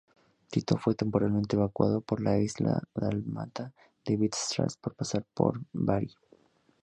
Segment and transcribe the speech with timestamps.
[0.49, 3.71] Tito fue temporalmente evacuado a la isla dálmata
[4.03, 6.11] de Vis tras pasar por Bari.